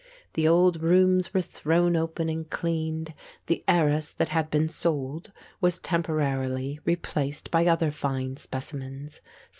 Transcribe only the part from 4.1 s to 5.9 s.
that had been sold, was